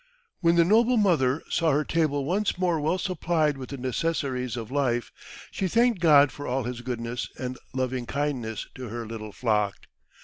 [0.39, 4.71] When the noble mother saw her table once more well supplied with the necessaries of
[4.71, 5.11] life,
[5.51, 9.75] she thanked God for all His goodness and loving kindness to her little flock.